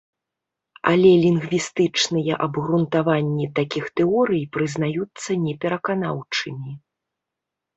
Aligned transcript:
Але 0.91 1.11
лінгвістычныя 1.23 2.33
абгрунтаванні 2.47 3.47
такіх 3.59 3.85
тэорый 4.01 4.41
прызнаюцца 4.57 5.31
непераканаўчымі. 5.45 6.71